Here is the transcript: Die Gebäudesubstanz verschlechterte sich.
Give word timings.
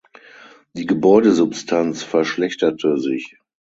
Die 0.73 0.87
Gebäudesubstanz 0.87 2.01
verschlechterte 2.01 2.97
sich. 2.97 3.37